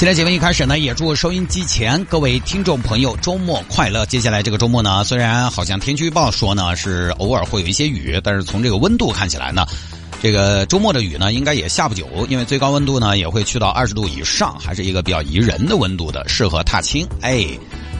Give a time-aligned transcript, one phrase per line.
[0.00, 4.06] 今天节目一开始呢，也祝收音机前各位听众朋友周末快乐。
[4.06, 9.66] 接下来这个周末呢，虽然好像天气预报说呢是偶尔会有一些雨，但是从这个温度看起来呢，
[10.22, 17.06] 这个周末的雨呢应该也下不久，因为最高温度呢也会去到二十度以上，还是一个比较宜人的温度的，适合踏青。
[17.20, 17.46] 哎，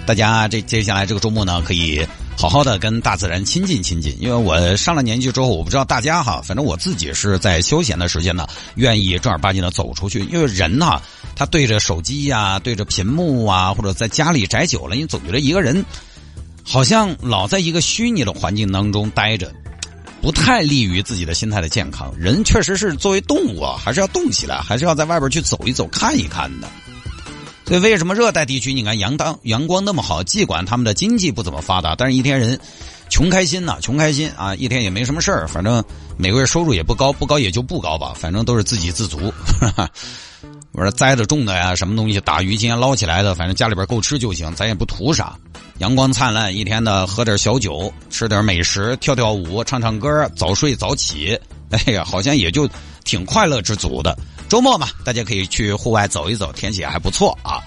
[0.07, 2.01] 大家这接下来这个周末呢，可以
[2.37, 4.17] 好好的跟大自然亲近亲近。
[4.21, 11.01] 因为我上了年纪之后，我不知道大家哈，反正我自己是在休闲的时间呢，愿意正儿八经的走出去，因为人呢。
[11.37, 15.83] 他对着手机呀，对着屏幕啊，或者在家里宅久了，你总觉得一个人
[16.63, 19.51] 好像老在一个虚拟的环境当中待着，
[20.21, 22.13] 不太利于自己的心态的健康。
[22.19, 26.69] 人确实是作为动物啊，还是要动起来，还是要在外边去走一走、看一看的。
[27.71, 30.25] 所以，为什么热带地区你看阳当阳光那么好？
[30.25, 32.59] 尽管他们的经济不怎么发达，但是一天人
[33.09, 34.53] 穷开心呐，穷开心啊！
[34.57, 35.81] 一天也没什么事儿，反正
[36.17, 39.33] 每个月收入也不高，不高也就不高吧，反正都是自给自足。
[40.75, 45.37] 我说栽的种的呀，什么东西打鱼今天捞起来的，反正家里边够吃就行，咱也不图啥。
[45.79, 51.39] 阳光灿烂，一天呢喝点小酒，吃点美食，跳跳舞，唱唱歌，早睡早起，
[51.71, 52.69] 哎呀，好像也就
[53.05, 54.19] 挺快乐知足的。
[54.51, 57.63] 周末嘛，大家可以去户外走一走，天气还不错啊。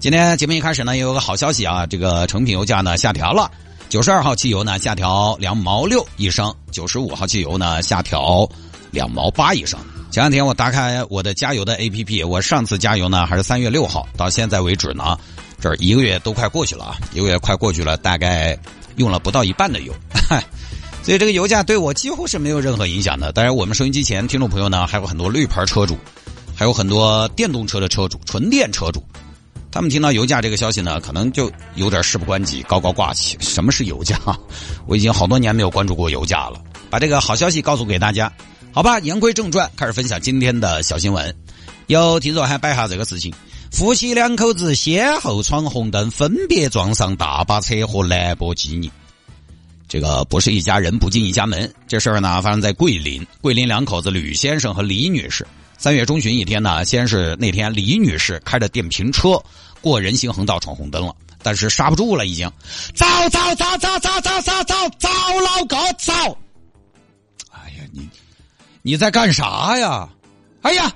[0.00, 3.50] 今天节目一开始呢，也有个好消息啊，这个成品油价呢下调了，
[3.90, 8.48] 九十二号汽油呢下调两毛六一升，九十五号汽油呢下调
[8.90, 9.78] 两毛八一升。
[10.10, 15.18] 前两天我打开我的加油的 APP，我上次加油呢还是三月六号，到现在为止呢，
[15.60, 18.58] 这一个月都快过去了啊，一个月快过去了，大概
[18.96, 19.92] 用了不到一半的油，
[21.04, 23.30] 所以这个油价对我几乎是没有任何影响的。
[23.32, 25.98] 当然，我们收音机前听众朋友呢，还有很多绿牌车主，
[26.62, 29.02] 还有很多电动车的车主、纯电车主，
[29.68, 33.36] 他们听到油价这个消息呢，可能就有点事不关己、高高挂起。
[33.40, 34.16] 什么是油价？
[34.86, 38.32] 我已经好多年没有关注过油价了，把这个好消息告诉给大家。
[38.72, 41.36] 好吧，言归正传，开始分享今天的小新闻。
[41.88, 43.34] 有听众还摆下这个事情：
[43.72, 48.88] 夫妻两口子先后闯红灯，分别撞上大巴车和兰博基尼。
[49.88, 53.26] 这个不是一家人不进一家门，这事儿呢发生在桂林。
[53.40, 59.42] 桂林两口子吕先生和李女士，三月中旬一天呢，先是那天李女士开着电瓶车
[59.80, 62.50] 过人行横道闯红灯了，但是刹不住了，已经，
[62.94, 65.08] 走走走走走走走走，走
[65.40, 66.38] 老哥走！
[67.50, 68.08] 哎呀，你。
[68.84, 70.08] 你在干啥呀？
[70.62, 70.90] 哎呀，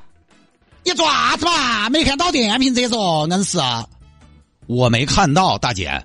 [0.85, 1.89] 你做啥子嘛？
[1.91, 3.59] 没看到电瓶车嗦，硬是。
[4.67, 6.05] 我没看到，大姐，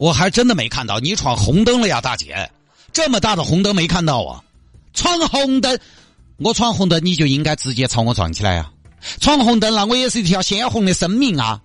[0.00, 2.50] 我还真的没看到你闯红灯了呀，大姐。
[2.90, 4.42] 这么大的红灯没看到啊？
[4.94, 5.78] 闯红灯，
[6.38, 8.72] 我闯红灯你就应该直接朝我撞起来呀。
[9.20, 11.60] 闯红灯了我也是一条鲜红的生命啊。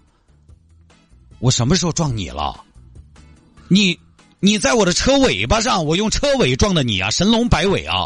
[1.39, 2.61] 我什么时候撞你了？
[3.69, 3.97] 你，
[4.41, 8.05] 你在我的车尾巴上，我用车尾撞的你啊，神龙摆尾啊。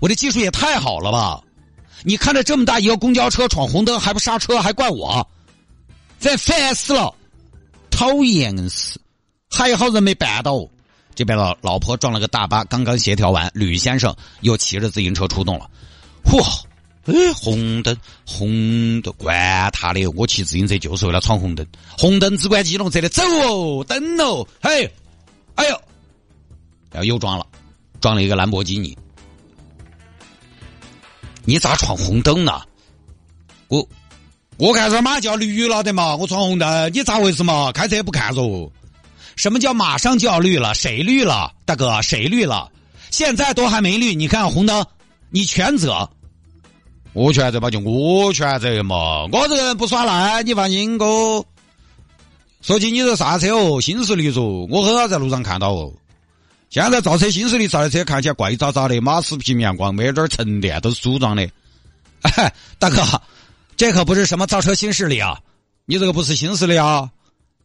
[0.00, 1.40] 我的技术也太好了吧！
[2.02, 5.24] 你看着这么大一个公交车闯红灯还不刹车，还怪我，
[6.18, 7.14] 真烦死了！
[7.90, 9.00] 讨厌死！
[9.58, 10.66] 还好人没绊倒。
[11.14, 15.68] 这边老老婆撞了个大巴，刚刚协调完，吕先生又骑着自行车出动了。
[16.24, 16.40] 嚯！
[17.06, 17.96] 哎，红灯，
[18.26, 20.06] 红灯，管他的！
[20.08, 21.66] 我骑自行车就是为了闯红灯。
[21.98, 24.84] 红灯只管机动车的走哦，等哦，嘿，
[25.54, 25.80] 哎呦，
[26.92, 27.46] 然后又撞了，
[28.00, 28.96] 撞了一个兰博基尼。
[31.46, 32.60] 你咋闯红灯呢？
[33.68, 33.88] 我
[34.58, 37.72] 我看这马就要绿了的嘛，我闯红灯，你咋回事嘛？
[37.72, 38.70] 开车不看着？
[39.38, 40.74] 什么叫马上就要绿了？
[40.74, 41.52] 谁绿了？
[41.64, 42.70] 大哥，谁绿了？
[43.10, 44.84] 现在都还没绿，你看红灯，
[45.30, 46.10] 你全责。
[47.12, 49.26] 我全责吧，就我全责嘛。
[49.30, 51.06] 我这个人不耍赖，你放心哥。
[52.60, 53.80] 说起你这啥车哦？
[53.80, 55.92] 新势力嗦，我很少在路上看到哦。
[56.68, 61.48] 现在造车新势力造的车看起来怪渣渣的，马齿平面光，没点沉淀，都是组装的。
[62.22, 63.00] 哎， 大哥，
[63.76, 65.38] 这可不是什么造车新势力啊！
[65.86, 67.08] 你这个不是新势力啊！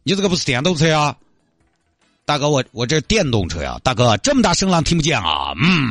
[0.04, 1.16] 你这个不是电动车啊！
[2.26, 3.78] 大哥，我我这电动车呀！
[3.84, 5.52] 大哥，这么大声浪听不见啊？
[5.56, 5.82] 嗯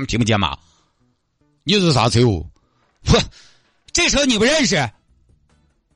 [0.00, 0.58] 嗯，听不见吗？
[1.62, 2.44] 你是啥车哦？
[3.04, 3.16] 不，
[3.92, 4.90] 这车你不认识？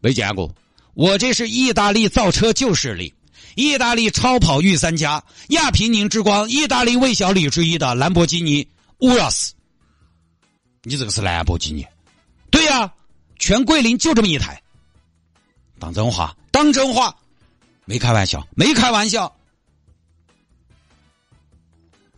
[0.00, 0.54] 没见过。
[0.94, 3.12] 我这是意大利造车旧势力。
[3.56, 8.68] 意大利超跑御三家，亚平宁之光，意大利魏小李之一的兰博基尼
[8.98, 9.50] Urus。
[10.82, 11.84] 你这个是兰博基尼？
[12.50, 12.92] 对呀，
[13.38, 14.62] 全桂林就这么一台。
[15.80, 16.36] 当真话？
[16.52, 17.12] 当真话？
[17.86, 19.32] 没开玩笑，没开玩笑。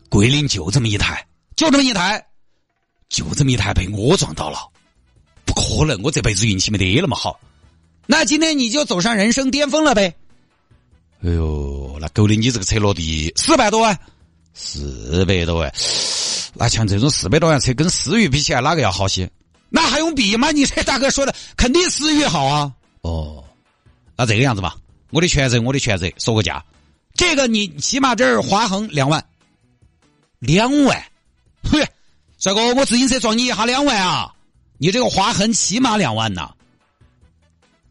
[0.08, 1.24] 桂林就这么一台，
[1.54, 2.26] 就这么一台，
[3.10, 4.58] 就这么一台被我撞到了，
[5.44, 7.38] 不可能，我这辈子运气没得那么好。
[8.06, 10.14] 那今天你就走上人生巅峰了呗。
[11.22, 13.98] 哎呦，那够的，你这个车落地四百多万，
[14.54, 15.70] 四百多万，
[16.54, 19.30] 那像这种四百多万车跟思域比起来，哪个要好些？
[19.68, 20.50] 那还用比吗？
[20.50, 22.72] 你这大哥说的肯定思域好啊。
[23.02, 23.44] 哦，
[24.16, 24.74] 那这个样子吧，
[25.10, 26.64] 我的全责，我的全责，说个价，
[27.14, 29.24] 这个你起码这儿划痕两万。
[30.40, 30.96] 两万，
[31.64, 31.84] 嘿，
[32.38, 34.32] 帅哥，我自行车撞你一下两万啊！
[34.76, 36.54] 你这个划痕起码两万呐，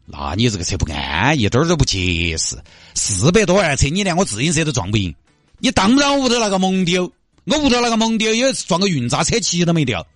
[0.06, 2.56] 那你这个车不安，一点儿都不结实。
[2.94, 5.14] 四百多万车，你连我自行车都撞不赢，
[5.58, 7.12] 你当不当我屋头那个蒙丢？
[7.44, 10.06] 我屋头那个蒙丢也撞个运渣车漆都没掉，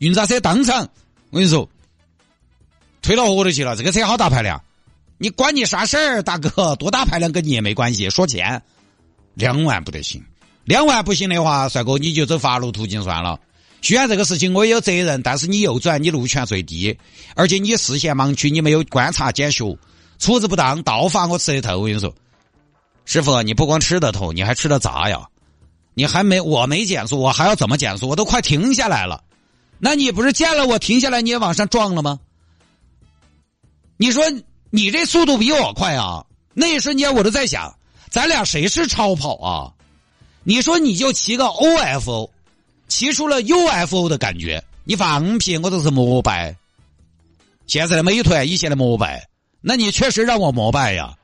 [0.00, 0.86] 运渣车当场，
[1.30, 1.66] 我跟你说，
[3.00, 3.74] 推到河头去了。
[3.74, 4.62] 这个车好大排量，
[5.22, 8.08] 你管你啥事儿，大哥，多大排量跟你也没关系。
[8.08, 8.62] 说钱，
[9.34, 10.24] 两万不得行。
[10.64, 13.38] 两万不行的话，帅哥你就走法律途径算了。
[13.82, 16.98] 虽然这个事情我也有责任，但是你右转，你路权最低，
[17.34, 19.76] 而且你视线盲区，你没有观察检修，
[20.18, 21.80] 处置不当，倒罚我吃的透。
[21.80, 22.14] 我跟你说，
[23.04, 25.28] 师傅，你不光吃的透，你还吃的炸呀！
[25.92, 28.08] 你还没我没减速，我还要怎么减速？
[28.08, 29.22] 我都快停下来了，
[29.78, 32.20] 那你不是见了我停下来，你也往上撞了吗？
[33.98, 34.24] 你说
[34.70, 36.24] 你这速度比我快啊！
[36.54, 37.74] 那一瞬间我都在想，
[38.08, 39.72] 咱俩谁是超跑啊？
[40.42, 42.30] 你说你就骑个 OFO，
[42.88, 45.58] 骑出了 UFO 的感觉，你放屁！
[45.58, 46.56] 我都是膜拜。
[47.66, 49.28] 现在的美团以前的膜拜，
[49.60, 51.14] 那你确实让我膜拜呀。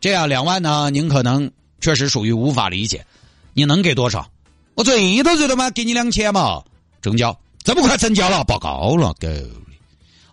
[0.00, 1.50] 这样两万呢，您可能
[1.80, 3.04] 确实属于无法理解。
[3.52, 4.28] 你能给多少？
[4.74, 6.62] 我最多最多嘛，给你两千嘛。
[7.02, 9.28] 成交，这么快成交了，报告了，够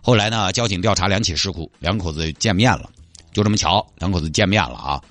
[0.06, 2.90] 后来呢，交警调查两起事故，两口子见面了，
[3.32, 5.02] 就这么巧，两口子见面了啊。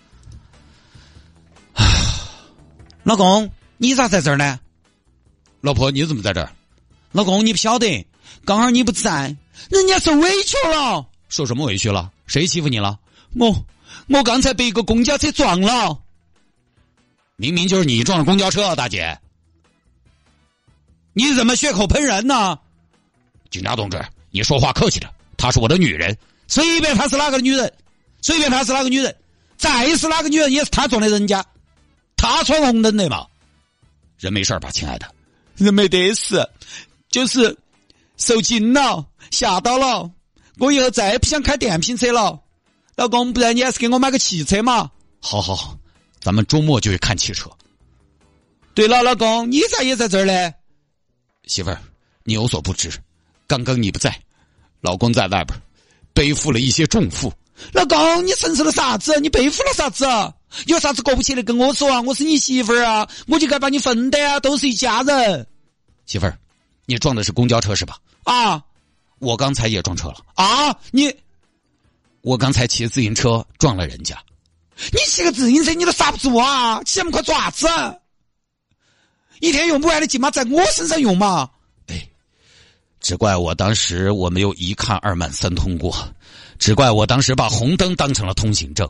[3.01, 4.59] 老公，你咋在这儿呢？
[5.61, 6.53] 老婆，你怎么在这儿？
[7.11, 8.05] 老公，你不晓得，
[8.45, 9.35] 刚好你不在，
[9.71, 11.03] 人家受委屈了。
[11.27, 12.11] 受什么委屈了？
[12.27, 12.99] 谁欺负你了？
[13.33, 13.65] 我，
[14.09, 15.99] 我刚才被一个公交车撞了。
[17.35, 19.19] 明明就是你撞了公交车，大姐。
[21.13, 22.59] 你怎么血口喷人呢？
[23.49, 23.99] 警察同志，
[24.33, 25.09] 你说话客气点。
[25.37, 27.71] 她是我的女人，随便她是哪个女人，
[28.21, 29.15] 随便她是哪个女人，
[29.57, 31.45] 再是哪个女人也是她撞的人家。
[32.17, 33.27] 她闯红灯的嘛，
[34.17, 35.13] 人没事吧，亲爱的？
[35.57, 36.49] 人没得事，
[37.09, 37.55] 就是
[38.17, 40.09] 受惊了，吓到了。
[40.57, 42.41] 我以后再也不想开电瓶车了。
[42.95, 44.89] 老公，不然你还是给我买个汽车嘛？
[45.19, 45.77] 好好好，
[46.19, 47.49] 咱们周末就去看汽车。
[48.73, 50.53] 对了，老公，你咋也在这儿呢？
[51.45, 51.79] 媳妇儿，
[52.23, 52.89] 你有所不知，
[53.47, 54.17] 刚刚你不在，
[54.81, 55.59] 老公在外边
[56.13, 57.31] 背负了一些重负。
[57.71, 59.19] 老公，你承受了啥子？
[59.19, 60.05] 你背负了啥子？
[60.67, 62.01] 有啥子过不去的跟我说啊！
[62.01, 65.47] 我是你媳妇儿啊，我就该把你分的啊，都是一家人。
[66.05, 66.37] 媳妇儿，
[66.85, 67.97] 你撞的是公交车是吧？
[68.23, 68.61] 啊，
[69.19, 70.75] 我刚才也撞车了啊！
[70.91, 71.13] 你，
[72.21, 74.17] 我刚才骑自行车撞了人家。
[74.91, 76.81] 你骑个自行车你都刹不住啊！
[76.83, 77.67] 骑那么快做啥子？
[79.39, 81.49] 一天用不完的劲嘛，在我身上用嘛。
[83.03, 85.93] 只怪我当时我没有一看二慢三通过，
[86.57, 88.89] 只怪我当时把红灯当成了通行证。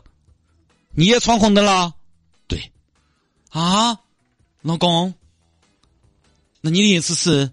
[0.92, 1.92] 你也闯红灯了，
[2.46, 2.72] 对，
[3.50, 3.98] 啊，
[4.62, 5.12] 老公，
[6.60, 7.50] 那你的意思是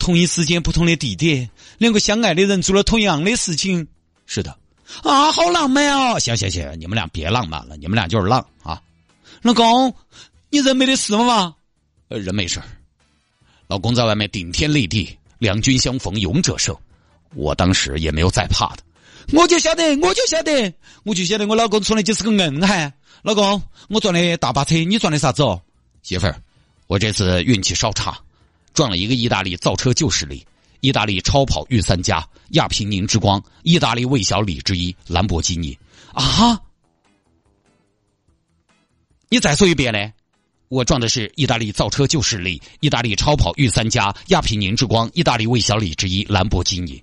[0.00, 1.48] 同一时间不同的地点，
[1.78, 3.86] 两个相爱的人做了同样的事情？
[4.26, 4.58] 是的，
[5.04, 6.18] 啊，好浪漫哦！
[6.18, 8.82] 行行行，你们俩别浪漫了，你们俩就是浪啊！
[9.42, 9.94] 老公，
[10.50, 11.54] 你人没得事吗？
[12.08, 12.60] 呃，人没事
[13.68, 16.76] 老公在外面顶天立地，两军相逢勇者胜，
[17.34, 18.82] 我当时也没有再怕的。
[19.32, 22.92] 我就晓得，我就晓得，我就晓得，我老公从来就是个硬汉。
[23.22, 25.60] 老公，我撞的大巴车，你撞的啥子哦？
[26.02, 26.42] 媳妇儿，
[26.88, 28.18] 我这次运气稍差，
[28.74, 30.46] 撞了一个意大利造车旧势力，
[30.80, 35.78] 意大利超跑御三家亚平宁之光，意大利魏小李之一兰博基尼。
[36.12, 36.60] 啊！
[39.30, 40.12] 你再说一遍呢？
[40.70, 47.02] 我撞的是意大利造车旧势力，意大利超跑御三家亚平宁之光，意大利魏小李之一兰博基尼。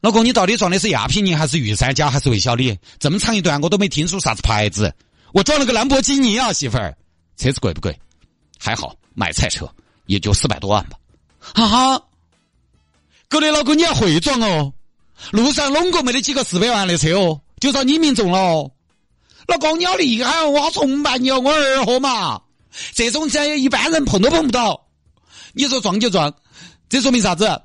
[0.00, 2.78] 老公，你到底撞的是亚平宁还是御三家还是魏小李？
[3.00, 4.94] 这么长一段我都没听出啥子牌子。
[5.32, 6.96] 我撞了个兰博基尼啊，媳妇儿，
[7.36, 7.98] 车子贵不贵？
[8.60, 9.68] 还好，买菜车
[10.06, 10.96] 也就四百多万吧。
[11.40, 12.00] 哈哈，
[13.28, 14.72] 狗的老公你要会撞哦，
[15.32, 18.70] 路上弄过没得几个四百万的车哦，就找你命中了。
[19.46, 22.40] 老公你好厉害哦，我好崇拜你哦，我二货嘛，
[22.94, 24.80] 这种车一般人碰都碰不到。
[25.52, 26.32] 你说撞就撞，
[26.88, 27.60] 这说明啥子？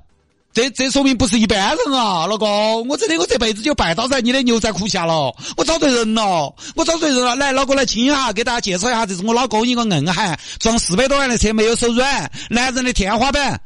[0.52, 7.36] 这这说明不是一般人啊，老公，我真的我这辈子就拜倒在你的牛仔裤下了，我找对人了，我找对人了。
[7.36, 13.60] 来，老公来亲一下，给大家介绍一下，这是我老公一个硬汉，撞四百多万的车没有手软，男人的天花板。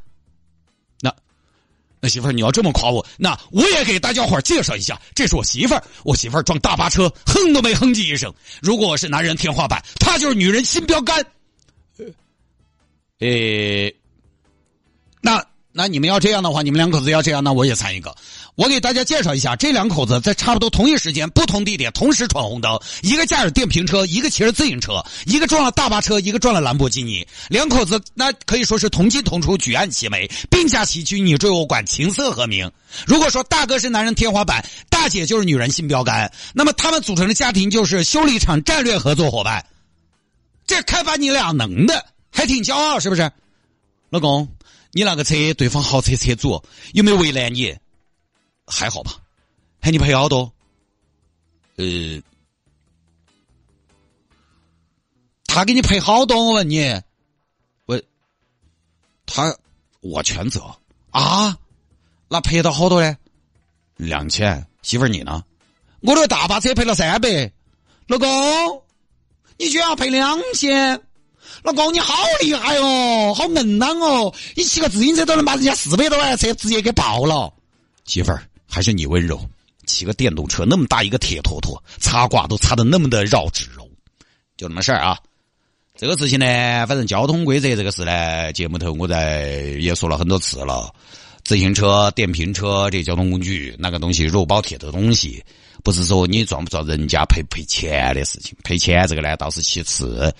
[2.05, 8.31] 那那媳妇儿你要这么夸我，那我也给大家伙介绍一下，这是我媳妇儿，我媳妇儿撞大巴车，哼都没哼唧一声。
[8.61, 11.25] 如果我是男人天花板，她就是女人新标杆。
[13.21, 13.91] 呃，
[15.23, 15.43] 那。
[15.77, 18.15] 那你们要这样的话，你们两口子要这样，那我也参一个。
[18.57, 27.27] 我给大家介绍一下，这两口子在差不多同一时间、不同地点同时闯红灯，一个驾驶电瓶车，一个骑着自行车，一个撞了大巴车，一个撞了兰博基尼。
[27.49, 32.71] 两口子那可以说是同进同出，举案齐眉，并驾齐驱，你追我赶，琴瑟和鸣。
[33.07, 39.67] 如果说大哥是男人天花板，大姐就是女人新标杆，那么他们组成的家庭就是修理厂战略合作伙伴。
[40.65, 43.29] 这开发你俩能的，还挺骄傲，是不是，
[44.11, 44.49] 老公？
[44.93, 47.75] 你那个车，对方豪车车主有没有为难你？
[48.67, 49.13] 还好吧？
[49.81, 50.51] 喊你赔好多？
[51.77, 51.85] 呃，
[55.47, 56.37] 他给你赔好多？
[56.47, 57.01] 我问你，
[57.87, 58.01] 我
[59.27, 59.55] 他
[60.01, 60.61] 我全责
[61.11, 61.57] 啊？
[62.29, 63.17] 那赔到好多呢？
[63.97, 64.67] 两千。
[64.83, 65.45] 媳妇儿你呢？
[66.01, 67.53] 我的大巴车赔了三百，
[68.07, 68.83] 老公，
[69.59, 71.01] 你居然要赔两千？
[71.63, 74.35] 老公，你好厉害哦，好硬朗哦！
[74.57, 77.53] 你骑个自行车都能把人家四百多万的车直接给爆了。
[78.05, 79.41] 媳妇儿，还是你温柔。
[79.87, 83.89] 骑个电动车那么大一个铁坨坨，擦挂都擦的那么的绕指柔，
[84.57, 85.17] 就那么事儿啊。
[85.97, 86.47] 这个事情呢，
[86.89, 90.93] 反正交通规则这个事呢，节目头我在也说了很多次了。
[91.45, 95.45] 自行车、电瓶车这交通工具，那个东西肉包铁的东西，
[95.85, 98.57] 不是说你撞不撞人家赔不赔钱的事情。
[98.65, 100.35] 赔钱这个呢，倒是其次。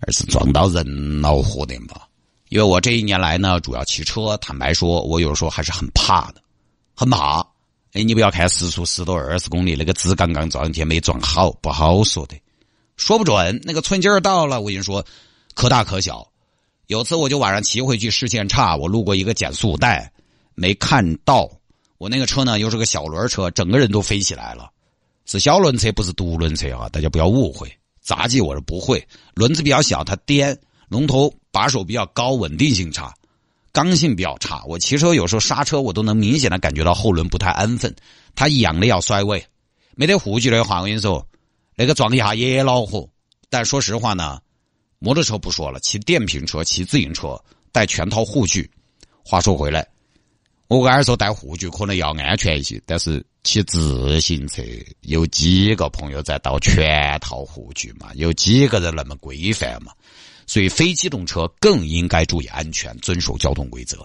[0.00, 2.06] 而是撞到人恼火的吧？
[2.50, 6.42] 因为我这一年来呢，主要骑车，坦白说，我有时候还是很怕的，
[6.94, 7.42] 很怕。
[7.92, 12.36] 哎，你不要看时速十多二十公里，那个直杠杠撞天没撞好，不好说的，
[12.96, 15.04] 说不准那个寸劲儿到了，我跟你说，
[15.54, 16.30] 可大可小。
[16.88, 20.12] 有次我就晚上骑回去，视线差，我路过一个减速带，
[20.54, 21.50] 没看到。
[21.98, 24.70] 我那个车呢，又是个小轮车，整个人都飞起来了。
[25.24, 27.72] 是小轮车，不是独轮车啊，大家不要误会。
[28.02, 30.56] 杂技我是不会，轮子比较小，它颠，
[30.88, 33.12] 龙头把手比较高，稳定性差，
[33.76, 34.64] 刚性比较差。
[34.64, 37.94] 我骑车有时候刹车，我都能明显的感觉到后轮不太安分，
[38.34, 39.44] 它痒的要甩尾。
[39.94, 41.26] 没得护具的话，我跟你说，
[41.74, 43.06] 那个撞一下也恼火。
[43.50, 44.40] 但说实话呢，
[44.98, 47.38] 摩托车不说了，骑电瓶车、骑自行车
[47.70, 48.70] 带全套护具。
[49.22, 49.86] 话说回来。
[50.68, 54.62] 我刚才说带护具可能要安全一些，但是骑自行车
[55.02, 58.08] 有几个朋友在倒全套护具嘛？
[58.14, 59.92] 有几个人那么规范嘛？
[60.46, 63.98] 所以非机动车更应该注意安全，遵守交通规则。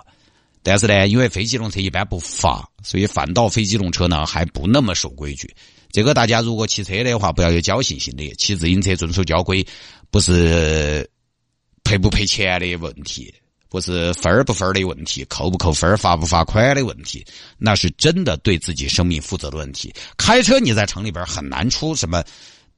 [0.64, 5.54] 但是呢，因为非机动车一般不罚，所以反倒非机动车呢还不那么守规矩。
[5.92, 9.66] 这个大家如果骑车的话，不要有侥幸心理，骑自行车遵守交规，
[10.10, 11.10] 不是
[11.84, 13.34] 赔不赔钱的问题。
[13.70, 17.26] 不是分儿不分儿的问题，扣不扣分儿、罚不罚款的问题，
[17.58, 19.94] 那是真的对自己生命负责的问题。
[20.18, 22.22] 开车你在城里边很难出什么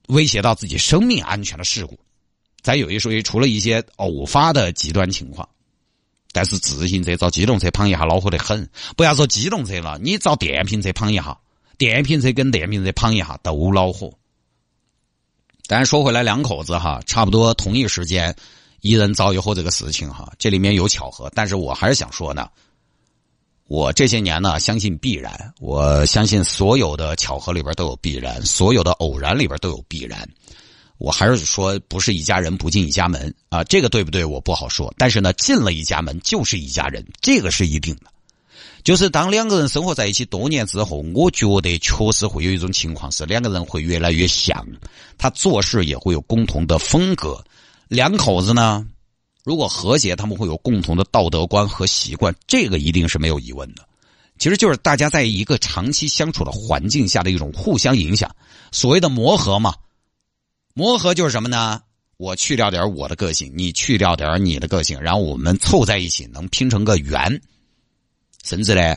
[0.10, 2.00] 威胁到自己生命安全的事故。
[2.63, 5.48] 再有一说一，除了一些偶发的极端情况，
[6.32, 8.67] 但是自行车遭机动车碰一下恼火得很。
[8.98, 11.38] 不要说机动车了，你遭电瓶车碰一下，
[11.77, 14.12] 电瓶车跟电瓶车碰一下都恼火。
[15.67, 18.36] 但说回来，两口子哈，差不多同一时间。
[18.82, 22.50] 一人遭遇后这个事情哈，这里面有巧合，但是我还是想说呢，
[23.67, 30.29] 我这些年呢相信必然，我相信所有的巧合里边都有必然，所有的偶然里边都有必然，
[31.03, 34.24] 我还是说不是一家人不进一家门啊，这个对不对？
[34.24, 38.03] 我不好说，但是呢，进了一家门就是一家人，这个是一定的。
[38.86, 44.65] 就是当两个人生活在一起多年之后，我觉得确实会有一种情况是两个人会越来越像，
[45.17, 47.43] 他做事也会有共同的风格。
[47.89, 48.88] 两口子呢，
[49.43, 53.86] 如果和谐，他们会有共同的道德观和习惯，这个一定是没有疑问的。
[54.39, 58.33] 其实就是大家在一个长期相处的环境下的一种互相影响，
[58.72, 59.75] 所谓的磨合嘛。
[60.73, 61.81] 磨合就是什么呢？
[62.17, 67.41] 我去掉点我的个性，你去掉点你的个性，然后我们凑在一起，能拼成个圆。
[68.43, 68.95] 甚至呢，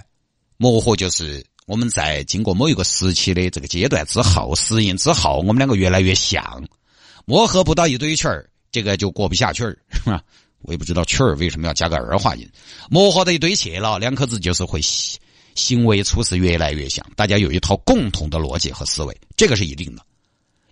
[0.57, 6.65] 磨合就是我们在经过某一个时期的这个阶段之后，适应之后，我们两个越来越像。
[7.25, 8.49] 磨合不到一堆气儿。
[8.73, 10.23] 这个就过不下去儿，是吧？
[10.61, 12.47] 我也不知道曲儿为什么要加个儿化音。
[12.91, 14.81] 磨合到一堆去了，两口子就是会
[15.55, 20.03] 行为处事越来越像，大家有一套共同的逻辑和思维，这个是一定的。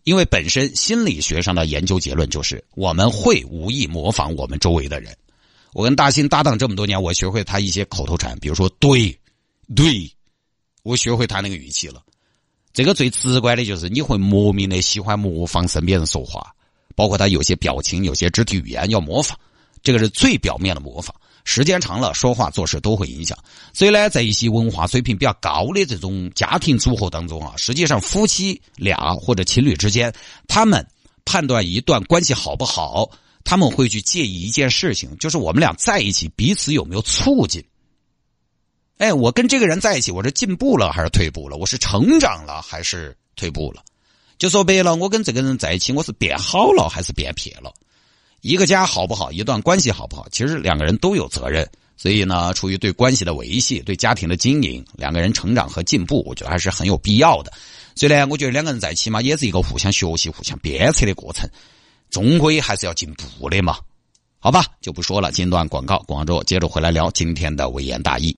[0.04, 5.16] 因为本身心理学上的研究结论就是，我们会无意模仿我们周围的人，
[5.72, 9.18] 我跟大兴搭档这么多年，我学会他一些口头禅，比如说“对，
[9.74, 10.10] 对”，
[10.84, 12.02] 我学会他那个语气了。
[12.72, 16.54] 这个最直观的就是你会莫名的喜欢模仿身边人说话，
[16.94, 19.36] 包括他有些表情、有些肢体语言要模仿，
[19.82, 21.14] 这个是最表面的模仿。
[21.44, 23.38] 时间长了，说话做事都会影响。
[23.72, 30.12] 所以呢，在一些文化水平比较高的这种家庭组合当中啊，实际上夫妻俩或者情侣之间，
[30.48, 30.86] 他们
[31.24, 33.10] 判断一段关系好不好。
[33.46, 37.62] 他们会去介意一件事情，就是我们俩在一起彼此有没有促进。
[38.96, 41.58] 哎，我跟这个人在一起，我是进步了还是退步了？
[41.58, 43.82] 我是成长了还是退步了？
[44.38, 47.70] 就说白了，我跟这个人在一起，我是变好了还是变撇了？
[48.44, 51.66] 一个家好不好，一段关系好不好，其实两个人都有责任。
[51.96, 57.50] 所以呢，出于对关系的维系、对家庭的经营，两个人成长和进步，我觉得还是很有必要的。
[57.94, 61.48] 所以呢，我觉得两个人在一起嘛，也是一个互相学习、互相鞭策的过程。
[62.10, 63.78] 终归还是要进步的嘛，
[64.38, 65.32] 好吧，就不说了。
[65.32, 68.30] 今段广告，广州接着回来聊今天的微言大义。